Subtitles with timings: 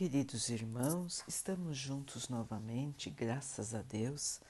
[0.00, 4.40] Queridos irmãos, estamos juntos novamente, graças a Deus.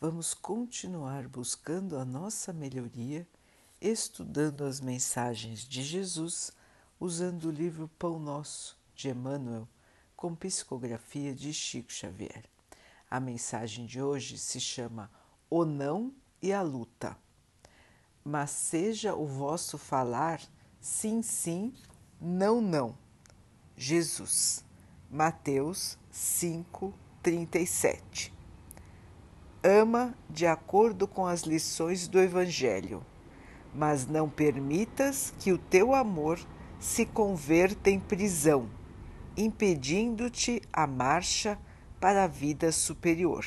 [0.00, 3.28] Vamos continuar buscando a nossa melhoria,
[3.78, 6.52] estudando as mensagens de Jesus,
[6.98, 9.68] usando o livro Pão Nosso de Emmanuel,
[10.16, 12.46] com psicografia de Chico Xavier.
[13.10, 15.10] A mensagem de hoje se chama
[15.50, 17.14] O Não e a Luta.
[18.24, 20.40] Mas seja o vosso falar
[20.80, 21.74] sim, sim,
[22.18, 22.96] não, não.
[23.76, 24.64] Jesus.
[25.16, 28.32] Mateus 5:37.
[29.62, 33.00] Ama de acordo com as lições do evangelho,
[33.72, 36.40] mas não permitas que o teu amor
[36.80, 38.68] se converta em prisão,
[39.36, 41.56] impedindo-te a marcha
[42.00, 43.46] para a vida superior.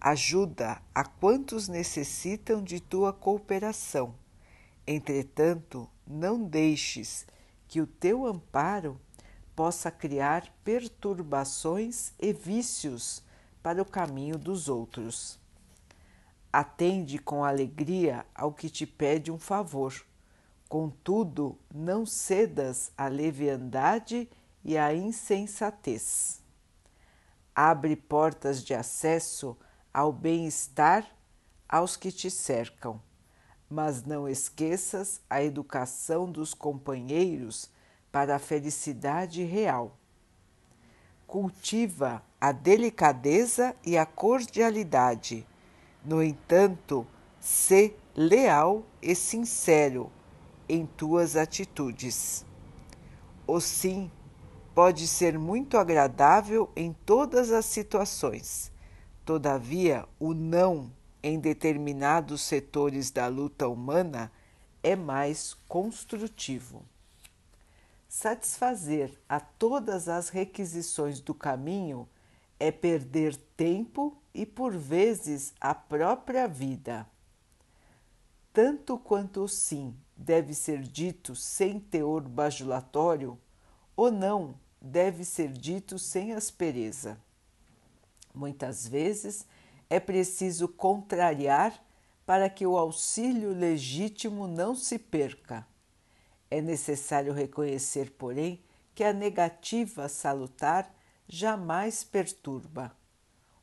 [0.00, 4.14] Ajuda a quantos necessitam de tua cooperação.
[4.86, 7.26] Entretanto, não deixes
[7.66, 9.00] que o teu amparo
[9.58, 13.24] possa criar perturbações e vícios
[13.60, 15.36] para o caminho dos outros.
[16.52, 19.92] Atende com alegria ao que te pede um favor,
[20.68, 24.30] contudo, não cedas à leviandade
[24.64, 26.40] e à insensatez.
[27.52, 29.56] Abre portas de acesso
[29.92, 31.04] ao bem-estar
[31.68, 33.02] aos que te cercam
[33.70, 37.68] mas não esqueças a educação dos companheiros
[38.10, 39.96] para a felicidade real.
[41.26, 45.46] Cultiva a delicadeza e a cordialidade.
[46.04, 47.06] No entanto,
[47.40, 50.10] sê leal e sincero
[50.68, 52.44] em tuas atitudes.
[53.46, 54.10] O sim
[54.74, 58.70] pode ser muito agradável em todas as situações.
[59.24, 60.92] Todavia, o não
[61.22, 64.30] em determinados setores da luta humana
[64.82, 66.84] é mais construtivo.
[68.08, 72.08] Satisfazer a todas as requisições do caminho
[72.58, 77.06] é perder tempo e, por vezes, a própria vida.
[78.52, 83.38] Tanto quanto o sim deve ser dito sem teor bajulatório,
[83.94, 87.20] ou não deve ser dito sem aspereza.
[88.34, 89.46] Muitas vezes,
[89.90, 91.78] é preciso contrariar
[92.24, 95.66] para que o auxílio legítimo não se perca.
[96.50, 98.62] É necessário reconhecer, porém,
[98.94, 100.92] que a negativa salutar
[101.26, 102.96] jamais perturba.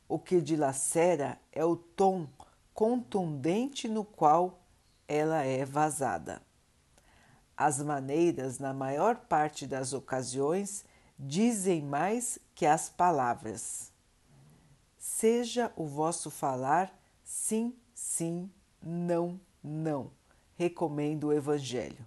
[0.08, 2.28] O que dilacera é o tom
[2.72, 4.60] contundente no qual
[5.08, 6.40] ela é vazada.
[7.56, 10.84] As maneiras, na maior parte das ocasiões,
[11.18, 13.92] dizem mais que as palavras
[14.98, 16.92] seja o vosso falar
[17.24, 18.50] sim, sim,
[18.82, 20.10] não, não.
[20.56, 22.06] Recomendo o Evangelho.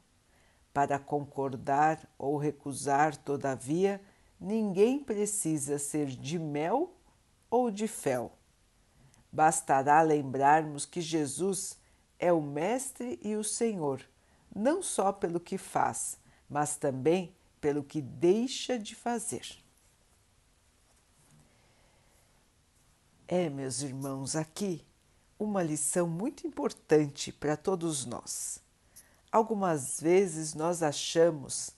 [0.73, 4.01] Para concordar ou recusar, todavia,
[4.39, 6.93] ninguém precisa ser de mel
[7.49, 8.31] ou de fel.
[9.31, 11.77] Bastará lembrarmos que Jesus
[12.17, 14.01] é o Mestre e o Senhor,
[14.55, 16.17] não só pelo que faz,
[16.49, 19.45] mas também pelo que deixa de fazer.
[23.27, 24.83] É, meus irmãos, aqui
[25.37, 28.61] uma lição muito importante para todos nós.
[29.31, 31.71] Algumas vezes nós achamos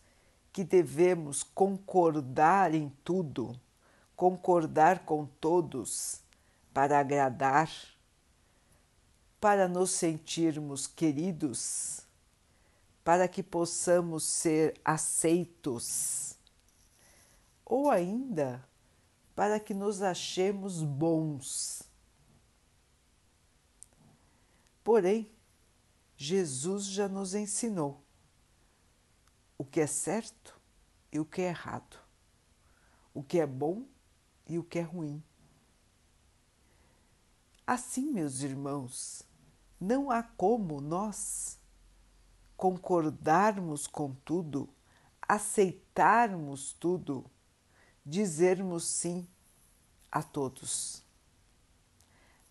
[0.53, 3.59] que devemos concordar em tudo,
[4.15, 6.21] concordar com todos
[6.73, 7.69] para agradar,
[9.39, 12.01] para nos sentirmos queridos,
[13.03, 16.35] para que possamos ser aceitos,
[17.65, 18.63] ou ainda
[19.35, 21.83] para que nos achemos bons.
[24.83, 25.29] Porém,
[26.23, 27.99] Jesus já nos ensinou
[29.57, 30.55] o que é certo
[31.11, 31.97] e o que é errado,
[33.11, 33.87] o que é bom
[34.47, 35.23] e o que é ruim.
[37.65, 39.23] Assim, meus irmãos,
[39.79, 41.57] não há como nós
[42.55, 44.69] concordarmos com tudo,
[45.23, 47.25] aceitarmos tudo
[48.05, 49.27] dizermos sim
[50.11, 51.03] a todos.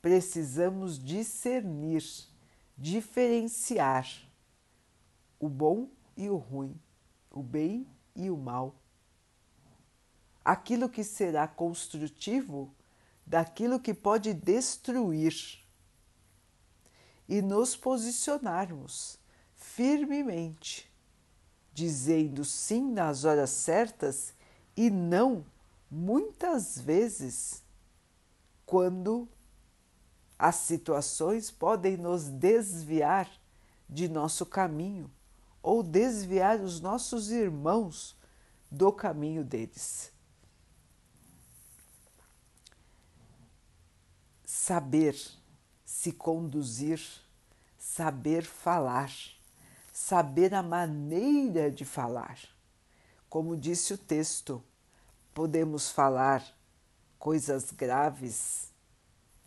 [0.02, 2.02] Precisamos discernir,
[2.80, 4.10] diferenciar
[5.38, 6.74] o bom e o ruim,
[7.30, 7.86] o bem
[8.16, 8.74] e o mal.
[10.42, 12.74] Aquilo que será construtivo
[13.26, 15.60] daquilo que pode destruir.
[17.28, 19.18] E nos posicionarmos
[19.54, 20.90] firmemente,
[21.72, 24.32] dizendo sim nas horas certas
[24.74, 25.44] e não
[25.90, 27.62] muitas vezes
[28.64, 29.28] quando
[30.42, 33.30] as situações podem nos desviar
[33.86, 35.10] de nosso caminho
[35.62, 38.16] ou desviar os nossos irmãos
[38.70, 40.10] do caminho deles.
[44.42, 45.14] Saber
[45.84, 47.02] se conduzir,
[47.78, 49.12] saber falar,
[49.92, 52.38] saber a maneira de falar.
[53.28, 54.64] Como disse o texto,
[55.34, 56.42] podemos falar
[57.18, 58.69] coisas graves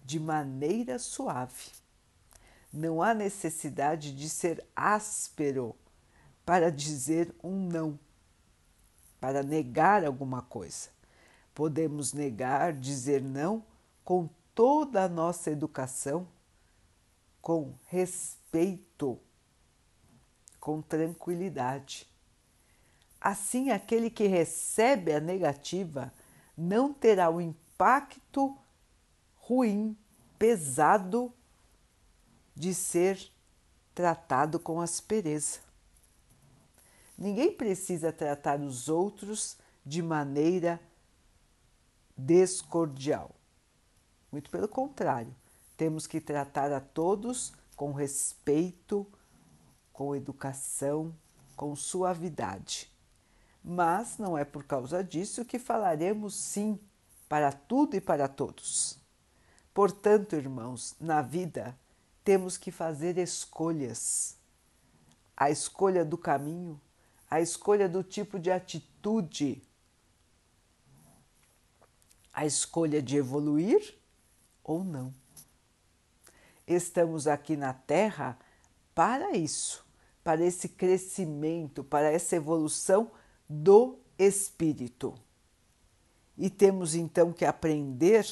[0.04, 1.72] de maneira suave.
[2.72, 5.76] Não há necessidade de ser áspero
[6.46, 8.00] para dizer um não,
[9.20, 10.90] para negar alguma coisa.
[11.54, 13.64] Podemos negar, dizer não
[14.04, 16.28] com toda a nossa educação,
[17.42, 19.20] com respeito,
[20.60, 22.08] com tranquilidade.
[23.20, 26.12] Assim, aquele que recebe a negativa
[26.58, 28.58] não terá o impacto
[29.46, 29.98] ruim,
[30.40, 31.34] pesado
[32.56, 33.20] de ser
[33.94, 35.60] tratado com aspereza.
[37.18, 40.80] Ninguém precisa tratar os outros de maneira
[42.18, 43.32] descordial.
[44.32, 45.36] Muito pelo contrário,
[45.76, 49.06] temos que tratar a todos com respeito,
[49.92, 51.14] com educação,
[51.56, 52.90] com suavidade.
[53.62, 56.80] Mas não é por causa disso que falaremos sim
[57.28, 59.03] para tudo e para todos.
[59.74, 61.78] Portanto, irmãos, na vida
[62.24, 64.38] temos que fazer escolhas.
[65.36, 66.80] A escolha do caminho,
[67.30, 69.64] a escolha do tipo de atitude,
[72.32, 73.96] a escolha de evoluir
[74.64, 75.14] ou não.
[76.68, 78.38] Estamos aqui na Terra
[78.94, 79.84] para isso,
[80.24, 83.12] para esse crescimento, para essa evolução
[83.50, 85.16] do espírito.
[86.38, 88.26] E temos então que aprender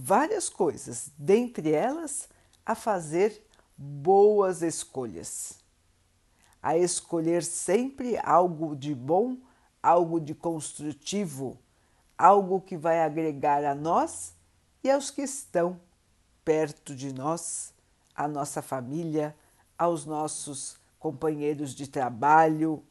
[0.00, 2.28] várias coisas, dentre elas
[2.64, 3.44] a fazer
[3.76, 5.58] boas escolhas,
[6.62, 9.36] a escolher sempre algo de bom,
[9.82, 11.58] algo de construtivo,
[12.16, 14.34] algo que vai agregar a nós
[14.82, 15.80] e aos que estão
[16.44, 17.72] perto de nós,
[18.14, 19.34] à nossa família,
[19.76, 22.82] aos nossos companheiros de trabalho,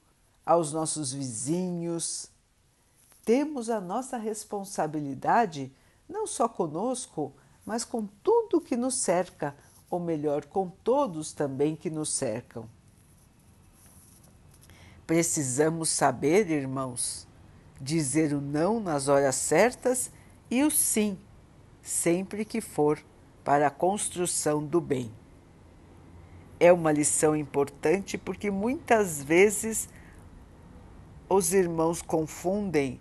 [0.45, 2.29] aos nossos vizinhos.
[3.25, 5.71] Temos a nossa responsabilidade
[6.07, 7.33] não só conosco,
[7.65, 9.55] mas com tudo que nos cerca,
[9.89, 12.69] ou melhor, com todos também que nos cercam.
[15.05, 17.27] Precisamos saber, irmãos,
[17.79, 20.11] dizer o não nas horas certas
[20.49, 21.17] e o sim,
[21.81, 23.01] sempre que for
[23.43, 25.11] para a construção do bem.
[26.59, 29.87] É uma lição importante porque muitas vezes
[31.29, 32.99] os irmãos confundem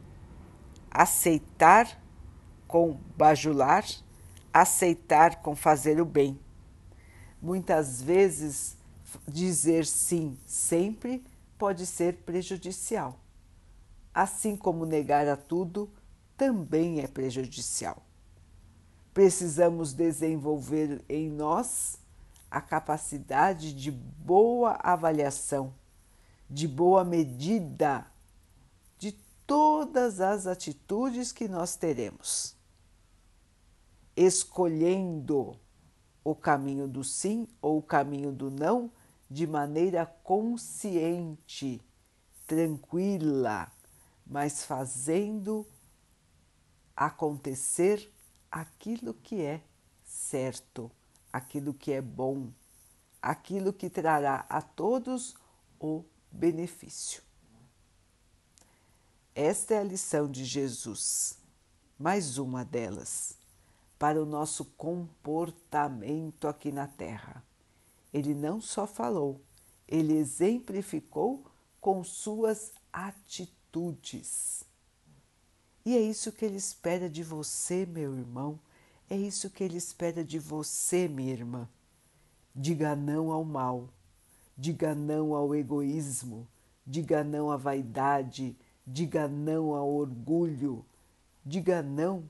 [0.90, 2.00] aceitar
[2.66, 3.84] com bajular,
[4.52, 6.38] aceitar com fazer o bem.
[7.40, 8.76] Muitas vezes,
[9.28, 11.24] dizer sim sempre
[11.58, 13.18] pode ser prejudicial,
[14.14, 15.90] assim como negar a tudo
[16.36, 18.02] também é prejudicial.
[19.12, 21.98] Precisamos desenvolver em nós
[22.50, 25.72] a capacidade de boa avaliação,
[26.48, 28.06] de boa medida
[28.98, 29.12] de
[29.46, 32.55] todas as atitudes que nós teremos
[34.16, 35.60] escolhendo
[36.24, 38.90] o caminho do sim ou o caminho do não
[39.30, 41.82] de maneira consciente,
[42.46, 43.70] tranquila,
[44.26, 45.66] mas fazendo
[46.96, 48.10] acontecer
[48.50, 49.62] aquilo que é
[50.04, 50.90] certo,
[51.32, 52.50] aquilo que é bom,
[53.20, 55.36] aquilo que trará a todos
[55.78, 57.22] o benefício.
[59.34, 61.38] Esta é a lição de Jesus,
[61.98, 63.36] mais uma delas
[63.98, 67.42] para o nosso comportamento aqui na Terra.
[68.12, 69.40] Ele não só falou,
[69.86, 71.44] ele exemplificou
[71.80, 74.64] com suas atitudes.
[75.84, 78.58] E é isso que ele espera de você, meu irmão,
[79.08, 81.68] é isso que ele espera de você, minha irmã.
[82.54, 83.88] Diga não ao mal,
[84.56, 86.48] diga não ao egoísmo,
[86.84, 90.84] diga não à vaidade, diga não ao orgulho,
[91.44, 92.28] diga não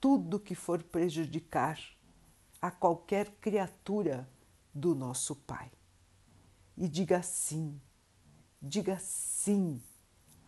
[0.00, 1.78] tudo que for prejudicar
[2.60, 4.28] a qualquer criatura
[4.74, 5.70] do nosso Pai.
[6.76, 7.80] E diga sim,
[8.60, 9.82] diga sim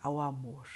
[0.01, 0.67] ao amor.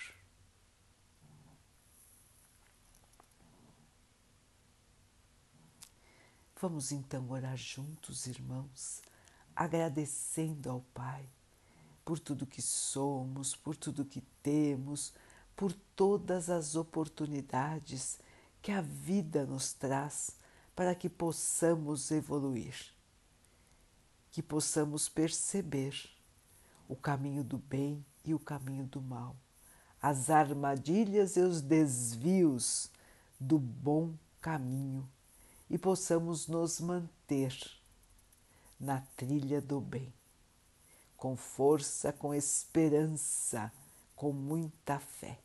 [6.60, 9.01] Vamos então orar juntos, irmãos,
[9.55, 11.29] agradecendo ao Pai
[12.03, 15.13] por tudo que somos, por tudo que temos,
[15.55, 18.20] por todas as oportunidades
[18.65, 20.31] que a vida nos traz
[20.75, 22.75] para que possamos evoluir,
[24.31, 25.93] que possamos perceber
[26.89, 29.36] o caminho do bem e o caminho do mal,
[30.01, 32.89] as armadilhas e os desvios
[33.39, 35.07] do bom caminho
[35.69, 37.55] e possamos nos manter
[38.79, 40.12] na trilha do bem,
[41.15, 43.72] com força, com esperança,
[44.15, 45.45] com muita fé.